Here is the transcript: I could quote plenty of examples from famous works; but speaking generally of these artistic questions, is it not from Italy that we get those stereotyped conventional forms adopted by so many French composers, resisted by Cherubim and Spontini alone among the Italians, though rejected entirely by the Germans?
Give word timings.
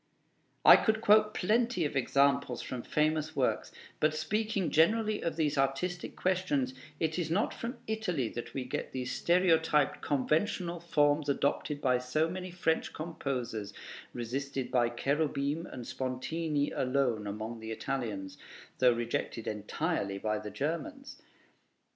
I 0.65 0.77
could 0.77 0.99
quote 0.99 1.31
plenty 1.35 1.85
of 1.85 1.95
examples 1.95 2.63
from 2.63 2.81
famous 2.81 3.35
works; 3.35 3.71
but 3.99 4.15
speaking 4.15 4.71
generally 4.71 5.21
of 5.21 5.35
these 5.35 5.59
artistic 5.59 6.15
questions, 6.15 6.73
is 6.99 7.19
it 7.19 7.29
not 7.31 7.53
from 7.53 7.77
Italy 7.85 8.27
that 8.29 8.55
we 8.55 8.65
get 8.65 8.93
those 8.93 9.11
stereotyped 9.11 10.01
conventional 10.01 10.79
forms 10.79 11.29
adopted 11.29 11.81
by 11.81 11.99
so 11.99 12.27
many 12.27 12.49
French 12.49 12.93
composers, 12.93 13.73
resisted 14.11 14.71
by 14.71 14.89
Cherubim 14.89 15.67
and 15.67 15.85
Spontini 15.85 16.71
alone 16.71 17.27
among 17.27 17.59
the 17.59 17.69
Italians, 17.69 18.39
though 18.79 18.93
rejected 18.93 19.45
entirely 19.45 20.17
by 20.17 20.39
the 20.39 20.49
Germans? 20.49 21.21